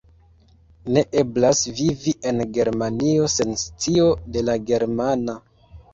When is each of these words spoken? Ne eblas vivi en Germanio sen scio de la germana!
Ne 0.95 1.01
eblas 1.21 1.61
vivi 1.81 2.13
en 2.31 2.41
Germanio 2.59 3.29
sen 3.35 3.55
scio 3.65 4.09
de 4.35 4.45
la 4.49 4.57
germana! 4.71 5.41